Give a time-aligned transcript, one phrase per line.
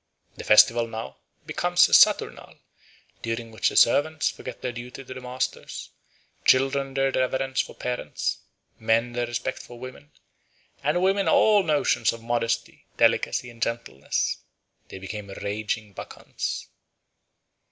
[0.35, 2.57] The festival now "becomes a saturnale,
[3.21, 5.91] during which servants forget their duty to their masters,
[6.43, 8.39] children their reverence for parents,
[8.79, 10.09] men their respect for women,
[10.83, 14.37] and women all notions of modesty, delicacy, and gentleness;
[14.87, 16.67] they become raging bacchantes."